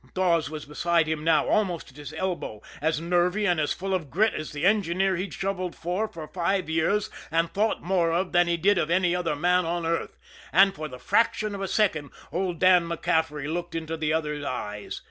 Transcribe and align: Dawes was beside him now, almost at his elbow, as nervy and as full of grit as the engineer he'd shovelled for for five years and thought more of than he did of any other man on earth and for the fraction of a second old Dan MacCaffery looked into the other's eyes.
Dawes 0.15 0.49
was 0.49 0.65
beside 0.65 1.05
him 1.05 1.23
now, 1.23 1.47
almost 1.47 1.91
at 1.91 1.97
his 1.97 2.11
elbow, 2.13 2.63
as 2.81 2.99
nervy 2.99 3.45
and 3.45 3.59
as 3.59 3.71
full 3.71 3.93
of 3.93 4.09
grit 4.09 4.33
as 4.33 4.51
the 4.51 4.65
engineer 4.65 5.15
he'd 5.15 5.31
shovelled 5.31 5.75
for 5.75 6.07
for 6.07 6.27
five 6.27 6.67
years 6.71 7.11
and 7.29 7.51
thought 7.53 7.83
more 7.83 8.11
of 8.11 8.31
than 8.31 8.47
he 8.47 8.57
did 8.57 8.79
of 8.79 8.89
any 8.89 9.15
other 9.15 9.35
man 9.35 9.63
on 9.63 9.85
earth 9.85 10.17
and 10.51 10.73
for 10.73 10.87
the 10.87 10.97
fraction 10.97 11.53
of 11.53 11.61
a 11.61 11.67
second 11.67 12.09
old 12.31 12.57
Dan 12.57 12.87
MacCaffery 12.87 13.47
looked 13.47 13.75
into 13.75 13.95
the 13.95 14.11
other's 14.11 14.43
eyes. 14.43 14.99